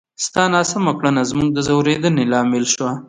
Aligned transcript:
ستا 0.25 0.43
ناسمه 0.53 0.91
کړنه 0.99 1.21
زموږ 1.29 1.49
د 1.53 1.59
ځورېدنې 1.67 2.23
لامل 2.31 2.65
شوه! 2.73 2.91